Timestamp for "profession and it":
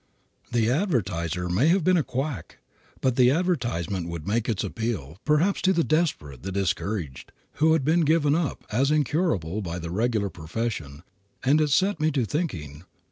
10.31-11.69